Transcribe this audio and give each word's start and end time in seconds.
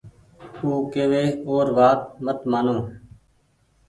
او 0.61 0.69
ڪوي 0.93 1.25
اور 1.47 1.67
وآت 1.77 2.01
مت 2.23 2.39
مآنو 2.51 2.77